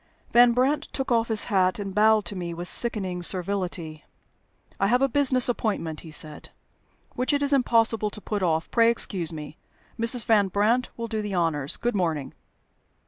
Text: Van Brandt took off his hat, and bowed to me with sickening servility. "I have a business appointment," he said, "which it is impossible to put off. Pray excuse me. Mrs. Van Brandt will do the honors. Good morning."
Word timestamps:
Van 0.31 0.51
Brandt 0.51 0.85
took 0.91 1.11
off 1.11 1.27
his 1.27 1.43
hat, 1.43 1.77
and 1.77 1.93
bowed 1.93 2.25
to 2.25 2.35
me 2.35 2.55
with 2.55 2.67
sickening 2.67 3.21
servility. 3.21 4.03
"I 4.79 4.87
have 4.87 4.99
a 5.03 5.07
business 5.07 5.47
appointment," 5.47 5.99
he 5.99 6.09
said, 6.09 6.49
"which 7.13 7.33
it 7.33 7.43
is 7.43 7.53
impossible 7.53 8.09
to 8.09 8.19
put 8.19 8.41
off. 8.41 8.71
Pray 8.71 8.89
excuse 8.89 9.31
me. 9.31 9.57
Mrs. 9.99 10.25
Van 10.25 10.47
Brandt 10.47 10.89
will 10.97 11.07
do 11.07 11.21
the 11.21 11.35
honors. 11.35 11.77
Good 11.77 11.95
morning." 11.95 12.33